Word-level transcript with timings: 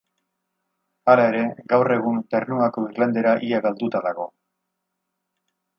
Hala 1.13 1.27
ere, 1.33 1.43
gaur 1.73 1.95
egun 1.97 2.17
Ternuako 2.33 2.87
irlandera 2.89 3.35
ia 3.51 3.61
galduta 3.69 4.05
dago. 4.11 4.31